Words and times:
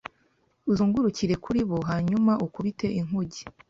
Uzungurukire 0.71 1.33
kuri 1.43 1.61
bo 1.69 1.77
hanyuma 1.89 2.31
ukubite 2.45 2.87
inkuge 2.99 3.41